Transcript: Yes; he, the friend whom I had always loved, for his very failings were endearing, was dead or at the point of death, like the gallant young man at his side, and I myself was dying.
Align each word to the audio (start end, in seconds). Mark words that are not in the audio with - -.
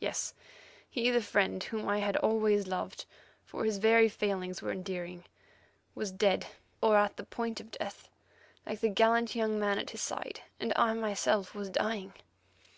Yes; 0.00 0.34
he, 0.90 1.08
the 1.10 1.22
friend 1.22 1.64
whom 1.64 1.88
I 1.88 2.00
had 2.00 2.18
always 2.18 2.66
loved, 2.66 3.06
for 3.46 3.64
his 3.64 3.78
very 3.78 4.06
failings 4.06 4.60
were 4.60 4.70
endearing, 4.70 5.24
was 5.94 6.12
dead 6.12 6.46
or 6.82 6.98
at 6.98 7.16
the 7.16 7.24
point 7.24 7.58
of 7.58 7.70
death, 7.70 8.10
like 8.66 8.80
the 8.80 8.90
gallant 8.90 9.34
young 9.34 9.58
man 9.58 9.78
at 9.78 9.88
his 9.88 10.02
side, 10.02 10.40
and 10.60 10.74
I 10.76 10.92
myself 10.92 11.54
was 11.54 11.70
dying. 11.70 12.12